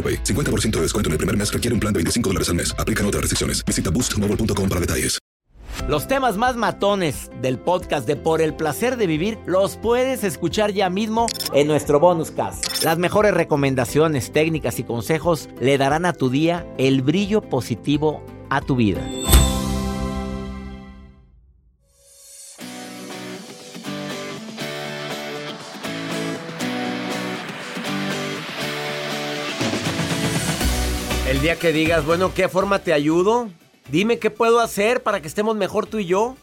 [0.00, 0.24] AroPay.
[0.24, 2.74] 50% de descuento en el primer mes requiere un plan de 25 dólares al mes.
[2.78, 3.62] Aplican otras restricciones.
[3.66, 5.20] Visita boostmobile.com para detalles.
[5.88, 10.72] Los temas más matones del podcast de Por el placer de vivir los puedes escuchar
[10.72, 12.84] ya mismo en nuestro bonus cast.
[12.84, 18.60] Las mejores recomendaciones, técnicas y consejos le darán a tu día el brillo positivo a
[18.60, 19.00] tu vida.
[31.30, 33.48] El día que digas, bueno, ¿qué forma te ayudo?
[33.88, 36.34] Dime qué puedo hacer para que estemos mejor tú y yo.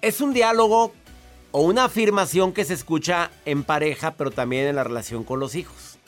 [0.00, 0.94] Es un diálogo
[1.50, 5.54] o una afirmación que se escucha en pareja, pero también en la relación con los
[5.54, 5.98] hijos.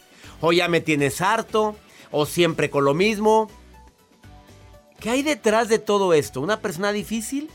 [0.40, 1.76] O ya me tienes harto,
[2.10, 3.50] o siempre con lo mismo.
[4.98, 6.40] ¿Qué hay detrás de todo esto?
[6.40, 7.50] ¿Una persona difícil?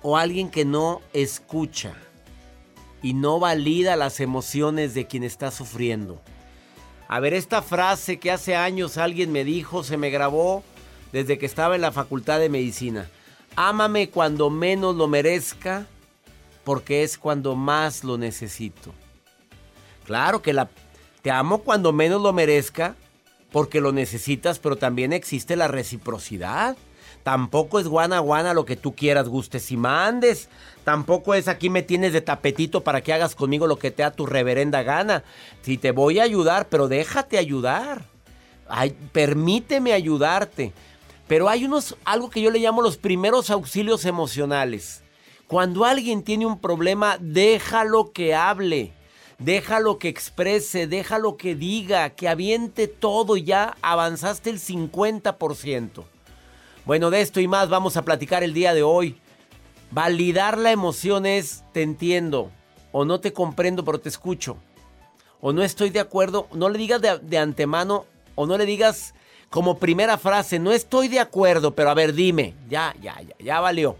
[0.00, 1.92] ¿O alguien que no escucha
[3.02, 6.18] y no valida las emociones de quien está sufriendo?
[7.08, 10.64] A ver, esta frase que hace años alguien me dijo, se me grabó
[11.12, 13.08] desde que estaba en la facultad de medicina.
[13.54, 15.86] Ámame cuando menos lo merezca,
[16.64, 18.92] porque es cuando más lo necesito.
[20.04, 20.68] Claro que la,
[21.22, 22.96] te amo cuando menos lo merezca,
[23.52, 26.76] porque lo necesitas, pero también existe la reciprocidad.
[27.26, 30.48] Tampoco es guana guana lo que tú quieras, gustes y mandes.
[30.84, 34.12] Tampoco es aquí me tienes de tapetito para que hagas conmigo lo que te da
[34.12, 35.24] tu reverenda gana.
[35.62, 38.04] Si te voy a ayudar, pero déjate ayudar.
[38.68, 40.72] Ay, permíteme ayudarte.
[41.26, 45.02] Pero hay unos, algo que yo le llamo los primeros auxilios emocionales.
[45.48, 48.92] Cuando alguien tiene un problema, déjalo que hable.
[49.40, 56.04] Déjalo que exprese, déjalo que diga, que aviente todo y ya avanzaste el 50%.
[56.86, 59.16] Bueno, de esto y más vamos a platicar el día de hoy.
[59.90, 62.52] Validar la emoción es te entiendo
[62.92, 64.56] o no te comprendo pero te escucho.
[65.40, 69.14] O no estoy de acuerdo, no le digas de, de, antemano o no le digas
[69.50, 73.60] como primera frase, no estoy de acuerdo, pero a ver, dime, ya, ya, ya, ya
[73.60, 73.96] valió.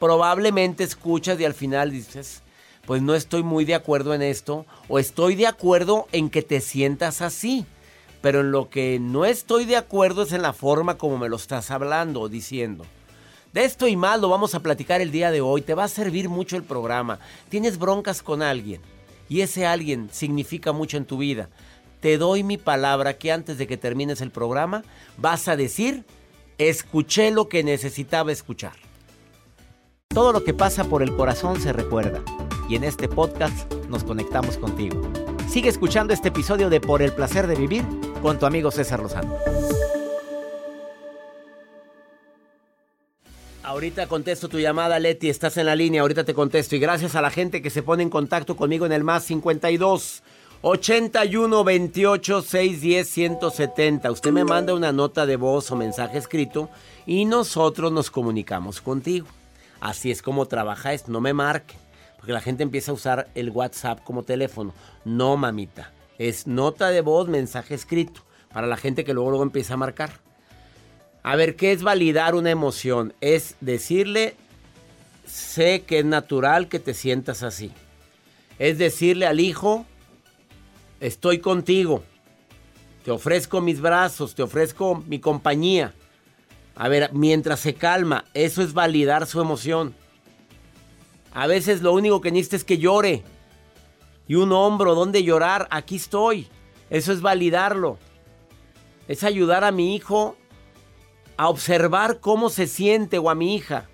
[0.00, 2.42] Probablemente escuchas y al final dices,
[2.84, 6.60] pues no estoy muy de acuerdo en esto o estoy de acuerdo en que te
[6.60, 7.64] sientas así.
[8.20, 11.36] Pero en lo que no estoy de acuerdo es en la forma como me lo
[11.36, 12.84] estás hablando o diciendo.
[13.52, 15.62] De esto y más lo vamos a platicar el día de hoy.
[15.62, 17.18] Te va a servir mucho el programa.
[17.48, 18.80] Tienes broncas con alguien
[19.28, 21.48] y ese alguien significa mucho en tu vida.
[22.00, 24.82] Te doy mi palabra que antes de que termines el programa
[25.16, 26.04] vas a decir,
[26.58, 28.74] escuché lo que necesitaba escuchar.
[30.08, 32.22] Todo lo que pasa por el corazón se recuerda
[32.68, 35.00] y en este podcast nos conectamos contigo.
[35.48, 37.84] Sigue escuchando este episodio de Por el placer de vivir
[38.20, 39.36] con tu amigo César Lozano.
[43.62, 45.28] Ahorita contesto tu llamada, Leti.
[45.28, 46.00] Estás en la línea.
[46.00, 46.74] Ahorita te contesto.
[46.74, 50.22] Y gracias a la gente que se pone en contacto conmigo en el más 52
[50.62, 54.10] 81 28 610 170.
[54.10, 56.70] Usted me manda una nota de voz o mensaje escrito
[57.06, 59.26] y nosotros nos comunicamos contigo.
[59.80, 61.12] Así es como trabaja esto.
[61.12, 61.74] No me marque.
[62.16, 64.72] Porque la gente empieza a usar el WhatsApp como teléfono.
[65.04, 65.92] No, mamita.
[66.18, 68.22] Es nota de voz, mensaje escrito.
[68.52, 70.20] Para la gente que luego, luego empieza a marcar.
[71.22, 73.14] A ver, ¿qué es validar una emoción?
[73.20, 74.34] Es decirle,
[75.26, 77.72] sé que es natural que te sientas así.
[78.58, 79.86] Es decirle al hijo,
[81.00, 82.02] estoy contigo.
[83.04, 85.94] Te ofrezco mis brazos, te ofrezco mi compañía.
[86.74, 89.94] A ver, mientras se calma, eso es validar su emoción.
[91.32, 93.22] A veces lo único que necesita es que llore.
[94.28, 96.46] Y un hombro donde llorar, aquí estoy.
[96.90, 97.98] Eso es validarlo.
[99.08, 100.36] Es ayudar a mi hijo
[101.38, 103.88] a observar cómo se siente o a mi hija.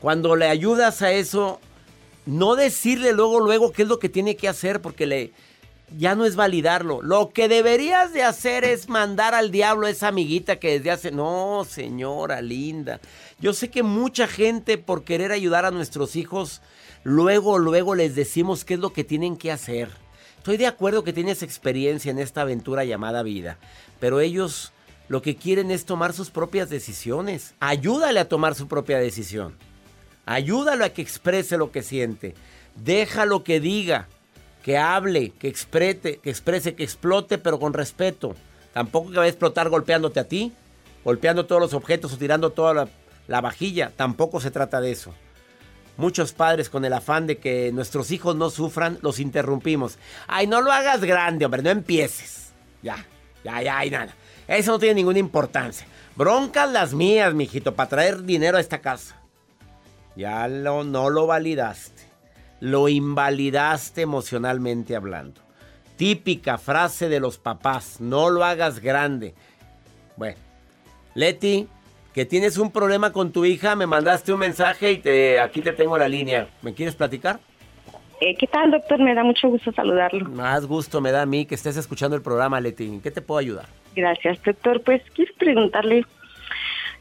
[0.00, 1.60] Cuando le ayudas a eso,
[2.26, 5.32] no decirle luego, luego qué es lo que tiene que hacer porque le,
[5.96, 7.02] ya no es validarlo.
[7.02, 11.10] Lo que deberías de hacer es mandar al diablo a esa amiguita que desde hace...
[11.10, 13.00] No, señora linda.
[13.40, 16.60] Yo sé que mucha gente por querer ayudar a nuestros hijos,
[17.02, 19.88] luego, luego les decimos qué es lo que tienen que hacer.
[20.38, 23.58] Estoy de acuerdo que tienes experiencia en esta aventura llamada vida,
[23.98, 24.72] pero ellos
[25.08, 27.54] lo que quieren es tomar sus propias decisiones.
[27.60, 29.56] Ayúdale a tomar su propia decisión.
[30.24, 32.34] Ayúdalo a que exprese lo que siente.
[32.76, 34.08] Déjalo que diga
[34.62, 38.34] que hable, que exprese, que exprese, que explote, pero con respeto.
[38.72, 40.52] Tampoco que va a explotar golpeándote a ti,
[41.04, 42.88] golpeando todos los objetos o tirando toda la,
[43.26, 43.92] la, vajilla.
[43.96, 45.14] Tampoco se trata de eso.
[45.96, 49.98] Muchos padres con el afán de que nuestros hijos no sufran, los interrumpimos.
[50.26, 52.52] Ay, no lo hagas grande, hombre, no empieces.
[52.82, 53.04] Ya,
[53.44, 54.14] ya, ya, y nada.
[54.46, 55.86] Eso no tiene ninguna importancia.
[56.16, 59.16] Broncas las mías, mijito, para traer dinero a esta casa.
[60.16, 61.99] Ya lo, no lo validaste
[62.60, 65.40] lo invalidaste emocionalmente hablando.
[65.96, 69.34] Típica frase de los papás, no lo hagas grande.
[70.16, 70.38] Bueno,
[71.14, 71.68] Leti,
[72.14, 75.72] que tienes un problema con tu hija, me mandaste un mensaje y te, aquí te
[75.72, 76.48] tengo la línea.
[76.62, 77.40] ¿Me quieres platicar?
[78.20, 78.98] Eh, ¿Qué tal, doctor?
[78.98, 80.28] Me da mucho gusto saludarlo.
[80.28, 83.00] Más gusto me da a mí que estés escuchando el programa, Leti.
[83.02, 83.66] ¿Qué te puedo ayudar?
[83.96, 84.82] Gracias, doctor.
[84.82, 86.04] Pues quiero preguntarle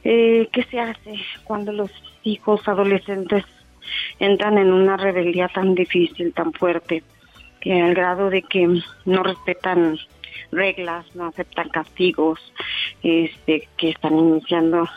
[0.04, 1.92] eh, qué se hace cuando los
[2.24, 3.44] hijos adolescentes
[4.20, 7.04] entran en una rebeldía tan difícil, tan fuerte,
[7.60, 9.98] que al grado de que no respetan
[10.52, 12.40] reglas, no aceptan castigos,
[13.04, 14.88] este, que están iniciando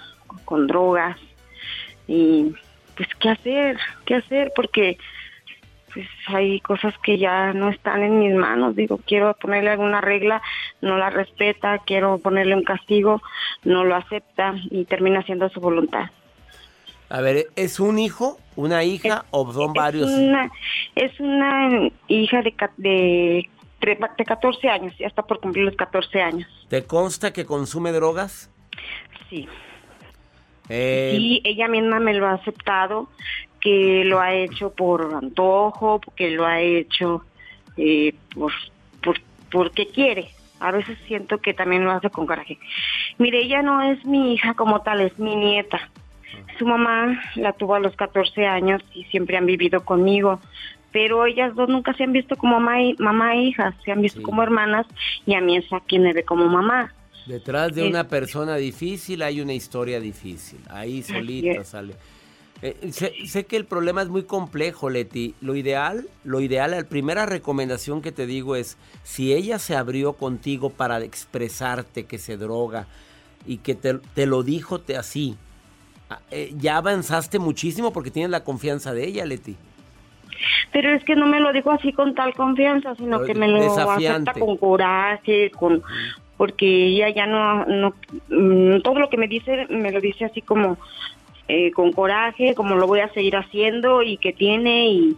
[0.44, 1.19] con drogas.
[2.06, 2.53] Y
[2.97, 4.99] pues qué hacer, qué hacer porque
[5.93, 10.41] pues hay cosas que ya no están en mis manos, digo, quiero ponerle alguna regla,
[10.81, 13.21] no la respeta, quiero ponerle un castigo,
[13.65, 16.11] no lo acepta y termina haciendo su voluntad.
[17.12, 20.11] A ver, ¿es un hijo, una hija o son varios?
[20.94, 23.49] es una hija de, de,
[23.82, 26.49] de 14 años, ya está por cumplir los 14 años.
[26.70, 28.50] ¿Te consta que consume drogas?
[29.29, 29.47] Sí.
[30.70, 31.12] Eh...
[31.19, 33.11] Sí, ella misma me lo ha aceptado,
[33.61, 37.26] que lo ha hecho por antojo, que lo ha hecho
[37.76, 38.53] eh, por,
[39.03, 39.20] por,
[39.50, 40.31] porque quiere.
[40.61, 42.58] A veces siento que también lo hace con coraje.
[43.19, 45.91] Mire, ella no es mi hija como tal, es mi nieta.
[46.58, 50.40] Su mamá la tuvo a los 14 años y siempre han vivido conmigo,
[50.93, 54.43] pero ellas dos nunca se han visto como mamá, e hija, se han visto como
[54.43, 54.87] hermanas
[55.26, 56.93] y a mí es a quien me ve como mamá.
[57.26, 61.94] Detrás de una persona difícil hay una historia difícil, ahí solita sale.
[62.62, 65.34] Eh, sé, sé, que el problema es muy complejo, Leti.
[65.40, 70.12] Lo ideal, lo ideal, la primera recomendación que te digo es, si ella se abrió
[70.12, 72.87] contigo para expresarte que se droga
[73.46, 75.37] y que te, te lo dijo te así,
[76.31, 79.56] eh, ya avanzaste muchísimo porque tienes la confianza de ella, Leti.
[80.73, 83.79] Pero es que no me lo dijo así con tal confianza, sino que me lo
[83.91, 85.82] acepta con coraje, con
[86.37, 87.94] porque ella ya no, no
[88.29, 90.76] mm, todo lo que me dice me lo dice así como
[91.49, 95.17] eh, con coraje, como lo voy a seguir haciendo y que tiene y,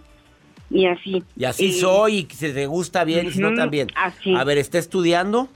[0.71, 1.23] y así.
[1.37, 3.89] Y así soy y si te gusta bien y si no también.
[3.95, 5.49] A ver, ¿está estudiando?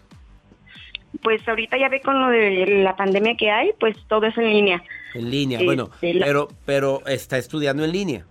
[1.23, 4.51] Pues ahorita ya ve con lo de la pandemia que hay, pues todo es en
[4.51, 4.83] línea.
[5.15, 8.25] En línea, bueno, pero, pero está estudiando en línea.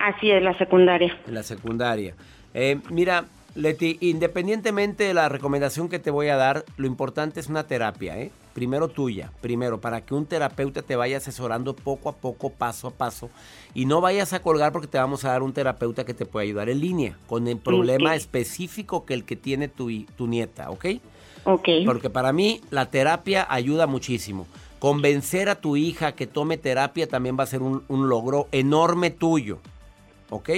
[0.00, 1.16] Así es, la secundaria.
[1.26, 2.14] En la secundaria.
[2.54, 7.48] Eh, mira, Leti, independientemente de la recomendación que te voy a dar, lo importante es
[7.48, 8.30] una terapia, ¿eh?
[8.54, 12.90] Primero tuya, primero, para que un terapeuta te vaya asesorando poco a poco, paso a
[12.90, 13.30] paso,
[13.74, 16.46] y no vayas a colgar porque te vamos a dar un terapeuta que te puede
[16.46, 20.86] ayudar en línea, con el problema específico que el que tiene tu, tu nieta, ¿ok?
[21.44, 21.68] Ok.
[21.84, 24.46] Porque para mí la terapia ayuda muchísimo.
[24.78, 29.58] Convencer a tu hija que tome terapia también va a ser un, logro enorme tuyo.
[30.30, 30.48] ¿Ok?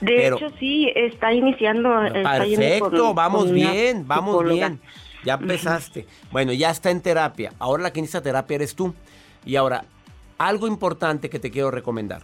[0.00, 1.88] De hecho, sí, está iniciando.
[2.12, 4.80] Perfecto, vamos bien, vamos bien.
[5.24, 6.06] Ya empezaste.
[6.30, 7.52] Bueno, ya está en terapia.
[7.58, 8.94] Ahora la que inicia terapia eres tú.
[9.46, 9.86] Y ahora,
[10.38, 12.22] algo importante que te quiero recomendar.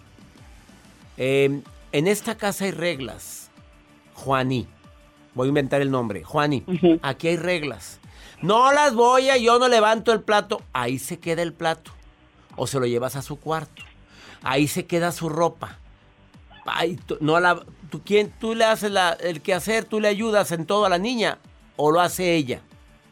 [1.16, 1.62] Em,
[1.92, 3.50] en esta casa hay reglas.
[4.14, 4.66] Juaní.
[5.34, 6.22] Voy a inventar el nombre.
[6.22, 6.64] Juaní.
[7.02, 7.99] Aquí hay reglas.
[8.42, 10.62] No las voy a, yo no levanto el plato.
[10.72, 11.92] Ahí se queda el plato.
[12.56, 13.82] O se lo llevas a su cuarto.
[14.42, 15.78] Ahí se queda su ropa.
[16.64, 20.66] Ay, no la, tú, ¿quién, tú le haces la, el quehacer, tú le ayudas en
[20.66, 21.38] todo a la niña.
[21.76, 22.60] ¿O lo hace ella?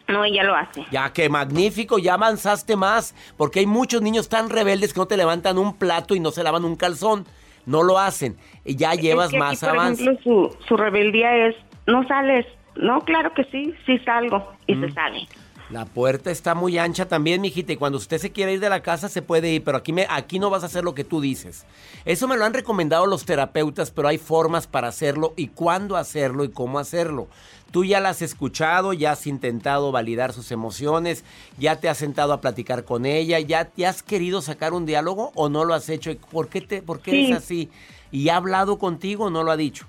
[0.09, 0.87] No, ella lo hace.
[0.91, 3.15] Ya, qué magnífico, ya avanzaste más.
[3.37, 6.43] Porque hay muchos niños tan rebeldes que no te levantan un plato y no se
[6.43, 7.27] lavan un calzón.
[7.67, 8.39] No lo hacen.
[8.65, 10.03] Y ya llevas más avance.
[10.03, 11.57] Por ejemplo, su, su rebeldía es,
[11.87, 12.47] no sales,
[12.79, 15.29] no, claro que sí, sí salgo y se sale.
[15.71, 18.81] La puerta está muy ancha también, mijita, y cuando usted se quiere ir de la
[18.81, 21.21] casa se puede ir, pero aquí, me, aquí no vas a hacer lo que tú
[21.21, 21.67] dices.
[22.07, 26.45] Eso me lo han recomendado los terapeutas, pero hay formas para hacerlo y cuándo hacerlo
[26.45, 27.29] y cómo hacerlo.
[27.71, 31.23] Tú ya la has escuchado, ya has intentado validar sus emociones,
[31.59, 35.33] ya te has sentado a platicar con ella, ya te has querido sacar un diálogo
[35.35, 36.17] o no lo has hecho.
[36.17, 37.69] ¿Por qué, te, por qué eres así?
[38.11, 39.87] ¿Y ha hablado contigo o no lo ha dicho?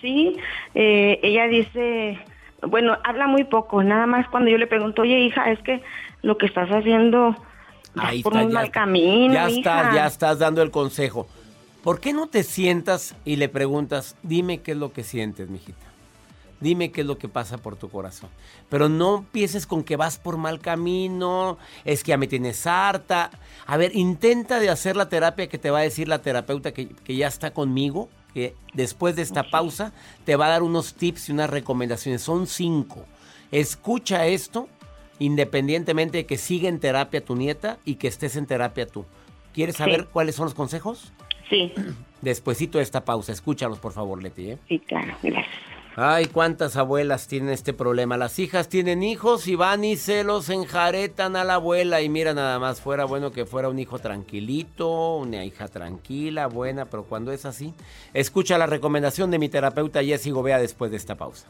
[0.00, 0.36] Sí,
[0.74, 2.18] eh, ella dice,
[2.62, 5.82] bueno, habla muy poco, nada más cuando yo le pregunto, oye hija, es que
[6.22, 7.36] lo que estás haciendo
[7.96, 9.34] Ahí por está, un ya mal camino.
[9.34, 9.58] Ya hija.
[9.58, 11.26] estás, ya estás dando el consejo.
[11.82, 15.86] ¿Por qué no te sientas y le preguntas, dime qué es lo que sientes, mijita?
[16.60, 18.30] Dime qué es lo que pasa por tu corazón.
[18.70, 23.30] Pero no empieces con que vas por mal camino, es que ya me tienes harta.
[23.66, 26.88] A ver, intenta de hacer la terapia que te va a decir la terapeuta que,
[26.88, 29.92] que ya está conmigo, que después de esta pausa
[30.24, 32.20] te va a dar unos tips y unas recomendaciones.
[32.20, 33.04] Son cinco.
[33.52, 34.68] Escucha esto
[35.20, 39.06] independientemente de que siga en terapia tu nieta y que estés en terapia tú.
[39.52, 40.06] ¿Quieres saber Sí.
[40.12, 41.12] cuáles son los consejos?
[41.48, 41.72] Sí,
[42.20, 44.50] Despuésito de esta pausa, escúchalos por favor, Leti.
[44.52, 44.58] ¿eh?
[44.68, 45.54] sí, claro, gracias.
[45.96, 48.16] Ay, cuántas abuelas tienen este problema.
[48.16, 52.02] Las hijas tienen hijos y van y se los enjaretan a la abuela.
[52.02, 56.86] Y mira, nada más fuera bueno que fuera un hijo tranquilito, una hija tranquila, buena,
[56.86, 57.74] pero cuando es así,
[58.12, 61.46] escucha la recomendación de mi terapeuta Jessy Gobea después de esta pausa.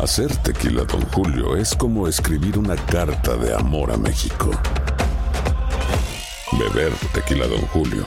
[0.00, 4.50] Hacer tequila, Don Julio, es como escribir una carta de amor a México.
[6.58, 8.06] Beber tequila, Don Julio,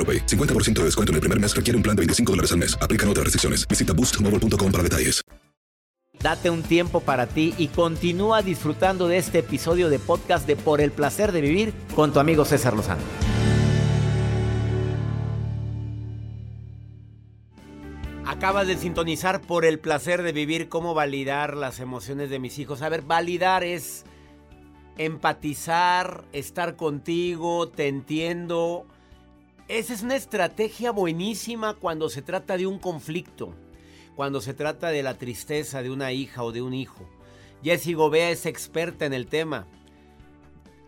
[0.00, 0.26] AroPay.
[0.26, 2.78] 50% de descuento en el primer mes requiere un plan de 25 dólares al mes.
[2.80, 3.68] Aplican otras restricciones.
[3.68, 5.22] Visita boostmobile.com para detalles.
[6.22, 10.82] Date un tiempo para ti y continúa disfrutando de este episodio de podcast de Por
[10.82, 13.00] el placer de vivir con tu amigo César Lozano.
[18.26, 22.82] Acabas de sintonizar por el placer de vivir cómo validar las emociones de mis hijos.
[22.82, 24.04] A ver, validar es
[24.98, 28.86] empatizar, estar contigo, te entiendo.
[29.70, 33.54] Esa es una estrategia buenísima cuando se trata de un conflicto,
[34.16, 37.08] cuando se trata de la tristeza de una hija o de un hijo.
[37.62, 39.68] Jessie Gobea es experta en el tema.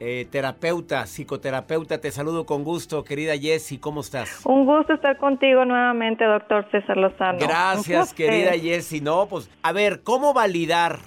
[0.01, 4.45] Eh, terapeuta, psicoterapeuta, te saludo con gusto, querida Jessie, ¿cómo estás?
[4.45, 7.39] Un gusto estar contigo nuevamente, doctor César Lozano.
[7.39, 8.51] Gracias, querida.
[8.59, 9.01] Jessie.
[9.01, 10.99] No, pues, a ver, ¿cómo validar?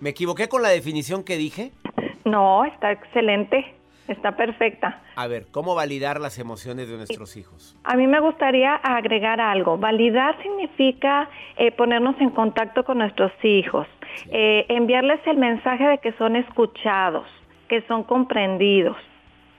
[0.00, 1.70] ¿Me equivoqué con la definición que dije?
[2.24, 3.72] No, está excelente,
[4.08, 5.00] está perfecta.
[5.16, 7.76] A ver, ¿cómo validar las emociones de nuestros hijos?
[7.84, 9.78] A mí me gustaría agregar algo.
[9.78, 13.86] Validar significa eh, ponernos en contacto con nuestros hijos,
[14.30, 17.26] eh, enviarles el mensaje de que son escuchados,
[17.68, 18.96] que son comprendidos.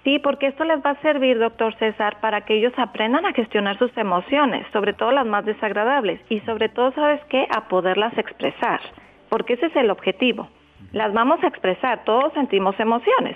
[0.04, 3.80] Sí, porque esto les va a servir, doctor César, para que ellos aprendan a gestionar
[3.80, 7.48] sus emociones, sobre todo las más desagradables, y sobre todo, ¿sabes qué?
[7.50, 8.82] A poderlas expresar,
[9.30, 10.48] porque ese es el objetivo.
[10.92, 13.36] Las vamos a expresar, todos sentimos emociones,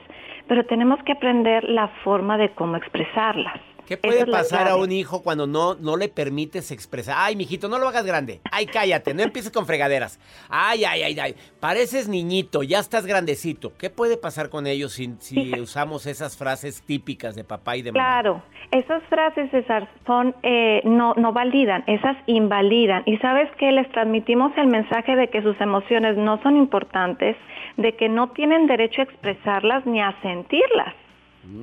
[0.49, 3.61] pero tenemos que aprender la forma de cómo expresarlas.
[3.89, 7.15] ¿Qué puede pasar a un hijo cuando no, no le permites expresar?
[7.17, 8.39] Ay, mijito, no lo hagas grande.
[8.51, 10.19] Ay, cállate, no empieces con fregaderas.
[10.47, 11.35] Ay, ay, ay, ay.
[11.59, 13.73] Pareces niñito, ya estás grandecito.
[13.79, 17.91] ¿Qué puede pasar con ellos si, si usamos esas frases típicas de papá y de
[17.91, 18.05] mamá?
[18.05, 23.01] Claro, esas frases, César, son, eh, no, no validan, esas invalidan.
[23.07, 27.35] Y sabes que les transmitimos el mensaje de que sus emociones no son importantes,
[27.77, 30.93] de que no tienen derecho a expresarlas ni a sentirlas.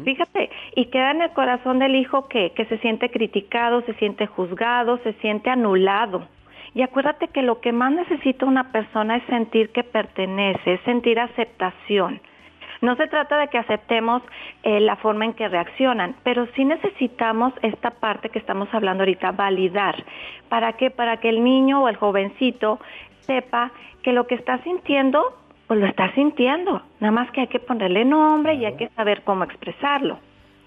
[0.06, 4.28] Fíjate, y queda en el corazón del hijo que, que se siente criticado, se siente
[4.28, 6.28] juzgado, se siente anulado.
[6.74, 11.18] Y acuérdate que lo que más necesita una persona es sentir que pertenece, es sentir
[11.18, 12.20] aceptación.
[12.82, 14.22] No se trata de que aceptemos
[14.62, 19.32] eh, la forma en que reaccionan, pero sí necesitamos esta parte que estamos hablando ahorita,
[19.32, 20.04] validar.
[20.48, 20.92] ¿Para qué?
[20.92, 22.78] Para que el niño o el jovencito
[23.22, 23.72] sepa
[24.04, 26.82] que lo que está sintiendo, pues lo está sintiendo.
[27.00, 30.18] Nada más que hay que ponerle nombre y hay que saber cómo expresarlo.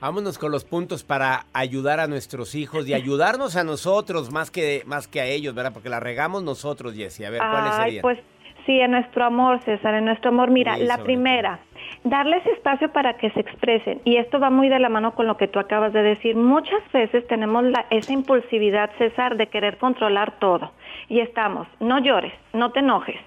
[0.01, 4.83] Vámonos con los puntos para ayudar a nuestros hijos y ayudarnos a nosotros más que,
[4.85, 5.73] más que a ellos, ¿verdad?
[5.73, 7.25] Porque la regamos nosotros, Jessie.
[7.25, 8.01] A ver, ¿cuáles Ay, serían?
[8.03, 8.17] pues
[8.65, 10.51] sí, en nuestro amor, César, en nuestro amor.
[10.51, 11.59] Mira, Sí, la primera,
[12.05, 13.99] darles espacio para que se expresen.
[14.05, 16.37] Y esto va muy de la mano con lo que tú acabas de decir.
[16.37, 20.71] Muchas veces tenemos la- esa impulsividad, César, de querer controlar todo.
[21.09, 23.17] Y estamos, no llores, no te enojes.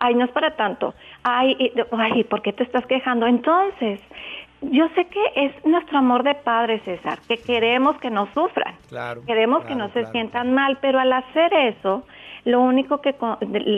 [0.00, 0.94] Ay, no es para tanto.
[1.22, 3.26] Ay, ay, ¿por qué te estás quejando?
[3.26, 4.00] Entonces,
[4.62, 8.74] yo sé que es nuestro amor de padre, César, que queremos que no sufran.
[8.88, 9.22] Claro.
[9.26, 10.12] Queremos que no se claro.
[10.12, 12.04] sientan mal, pero al hacer eso,
[12.44, 13.14] lo único que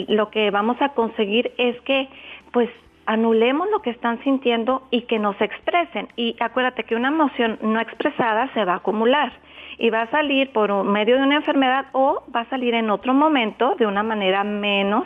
[0.08, 2.08] lo que vamos a conseguir es que
[2.52, 2.70] pues
[3.06, 6.08] anulemos lo que están sintiendo y que nos expresen.
[6.16, 9.32] Y acuérdate que una emoción no expresada se va a acumular
[9.78, 12.90] y va a salir por un- medio de una enfermedad o va a salir en
[12.90, 15.04] otro momento de una manera menos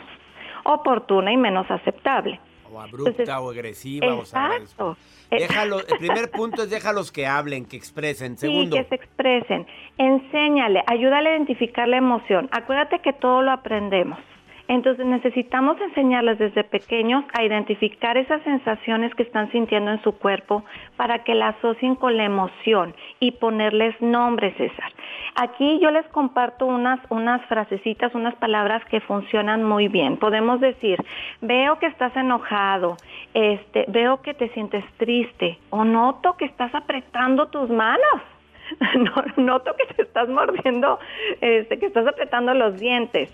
[0.73, 2.39] oportuna y menos aceptable.
[2.71, 4.07] O abrupta Entonces, o agresiva.
[4.13, 4.97] o Exacto.
[5.31, 8.37] déjalo- el primer punto es déjalos que hablen, que expresen.
[8.37, 9.65] Segundo, Sí, que se expresen.
[9.97, 12.49] Enséñale, ayúdale a identificar la emoción.
[12.51, 14.19] Acuérdate que todo lo aprendemos.
[14.67, 20.63] Entonces necesitamos enseñarles desde pequeños a identificar esas sensaciones que están sintiendo en su cuerpo
[20.97, 24.91] para que la asocien con la emoción y ponerles nombres, César.
[25.35, 30.17] Aquí yo les comparto unas, unas frasecitas, unas palabras que funcionan muy bien.
[30.17, 30.97] Podemos decir,
[31.41, 32.97] veo que estás enojado,
[33.33, 38.01] este, veo que te sientes triste o noto que estás apretando tus manos.
[38.97, 40.99] No- noto que te estás mordiendo,
[41.39, 43.29] este, que estás apretando los dientes.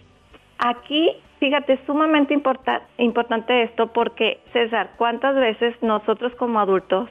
[0.60, 7.10] Aquí, fíjate, es sumamente importa- importante esto porque, César, ¿cuántas veces nosotros como adultos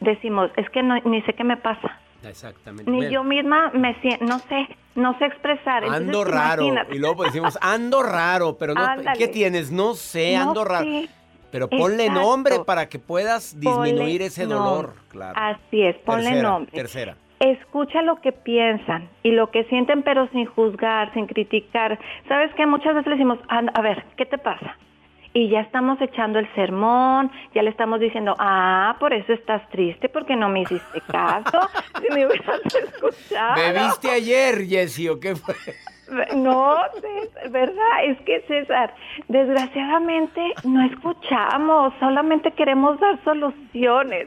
[0.00, 1.98] decimos, es que no, ni sé qué me pasa?
[2.24, 2.88] exactamente.
[2.88, 5.82] Ni yo misma me siento, no sé, no sé expresar.
[5.84, 6.62] Ando Entonces, raro.
[6.62, 6.94] imagínate.
[6.94, 8.84] Y luego pues decimos, ando raro, pero no.
[8.84, 9.18] Ándale.
[9.18, 9.72] ¿Qué tienes?
[9.72, 10.84] No sé, No ando raro.
[10.84, 11.08] sé.
[11.50, 12.20] Pero ponle Exacto.
[12.22, 14.94] nombre para que puedas disminuir Ponle ese dolor.
[15.08, 15.34] Claro.
[15.36, 16.72] Así es, ponle tercera, nombre.
[16.72, 17.16] Tercera.
[17.42, 21.98] Escucha lo que piensan y lo que sienten, pero sin juzgar, sin criticar.
[22.28, 22.66] ¿Sabes qué?
[22.66, 24.76] Muchas veces le decimos, "Ah, a ver, ¿qué te pasa?
[25.34, 30.08] Y ya estamos echando el sermón, ya le estamos diciendo, ah, por eso estás triste,
[30.08, 31.68] porque no me hiciste caso.
[32.00, 33.54] si me hubieras escuchado.
[33.56, 35.54] ¿Bebiste ayer, Jessy, o qué fue?
[36.34, 38.04] No, César, ¿verdad?
[38.04, 38.92] Es que César,
[39.28, 44.26] desgraciadamente no escuchamos, solamente queremos dar soluciones.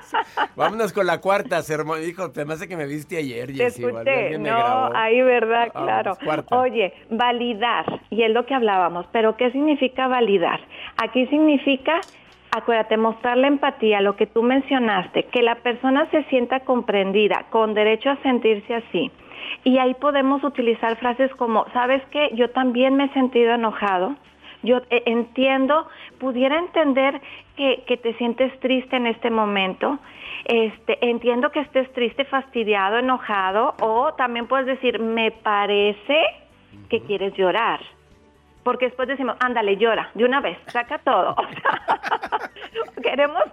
[0.56, 2.02] Vámonos con la cuarta, sermón.
[2.02, 3.84] Hijo, te me hace que me viste ayer, Te Jessy.
[3.84, 6.16] escuché, no, ahí verdad, claro.
[6.50, 10.60] Oye, validar, y es lo que hablábamos, pero ¿qué significa validar?
[10.98, 12.00] Aquí significa,
[12.54, 17.74] acuérdate, mostrar la empatía, lo que tú mencionaste, que la persona se sienta comprendida, con
[17.74, 19.10] derecho a sentirse así.
[19.66, 22.30] Y ahí podemos utilizar frases como, ¿sabes qué?
[22.34, 24.14] Yo también me he sentido enojado.
[24.62, 25.88] Yo eh, entiendo,
[26.20, 27.20] pudiera entender
[27.56, 29.98] que, que te sientes triste en este momento.
[30.44, 33.74] Este, entiendo que estés triste, fastidiado, enojado.
[33.80, 36.16] O también puedes decir, me parece
[36.88, 37.80] que quieres llorar.
[38.66, 41.36] Porque después decimos, ándale, llora, de una vez, saca todo.
[41.46, 43.44] O sea, queremos,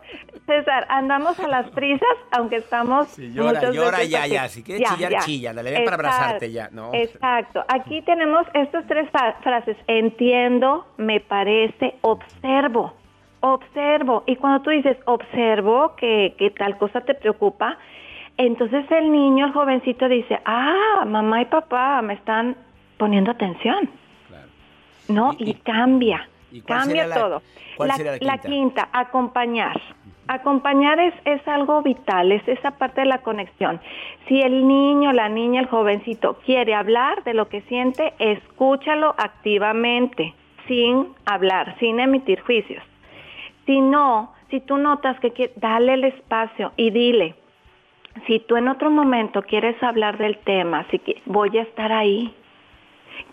[0.48, 3.10] César, andamos a las prisas, aunque estamos...
[3.10, 4.34] Sí, llora, llora veces ya, así.
[4.34, 4.50] ya.
[4.50, 5.54] Si quieres chillar, chilla.
[5.54, 6.70] Dale, ven para abrazarte ya.
[6.72, 6.90] No.
[6.96, 7.64] Exacto.
[7.68, 9.08] Aquí tenemos estas tres
[9.44, 9.78] frases.
[9.86, 12.96] Entiendo, me parece, observo.
[13.42, 14.24] Observo.
[14.26, 17.78] Y cuando tú dices, observo que, que tal cosa te preocupa,
[18.38, 22.58] entonces el niño, el jovencito dice, ah, mamá y papá me están
[22.98, 23.92] poniendo atención.
[25.14, 25.34] ¿No?
[25.38, 27.42] Y- Y, y- cambia, ¿y cuál cambia la- todo.
[27.78, 27.90] cuál
[28.22, 28.90] la quinta?
[28.92, 29.80] acompañar.
[30.28, 33.82] Acompañar es, es algo vital, es esa parte de la conexión.
[34.28, 40.34] Si el niño, la niña, el jovencito quiere hablar de lo que siente, escúchalo activamente,
[40.68, 42.82] sin hablar, sin emitir juicios.
[43.66, 47.36] Si no, si tú notas que quie- dale el espacio y dile,
[48.28, 52.34] si tú en otro momento quieres hablar del tema, si que- voy a estar ahí,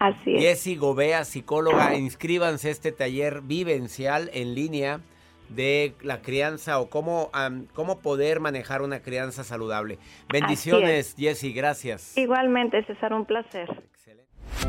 [0.00, 0.42] Así es.
[0.42, 5.00] Jessie Gobea, psicóloga, inscríbanse a este taller vivencial en línea
[5.50, 7.30] de la crianza o cómo,
[7.74, 9.98] cómo poder manejar una crianza saludable.
[10.32, 12.16] Bendiciones, Jessie, gracias.
[12.16, 13.68] Igualmente, César, un placer.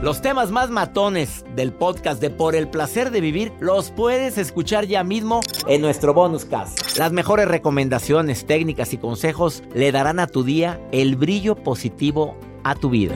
[0.02, 4.86] Los temas más matones del podcast de Por el placer de vivir los puedes escuchar
[4.86, 6.98] ya mismo en nuestro bonus cast.
[6.98, 12.76] Las mejores recomendaciones, técnicas y consejos le darán a tu día el brillo positivo a
[12.76, 13.15] tu vida.